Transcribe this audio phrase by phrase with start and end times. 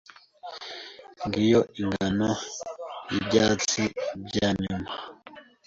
[1.25, 2.29] Ngiyo ingano
[3.11, 3.81] y’ibyatsi
[4.25, 4.91] byanyuma!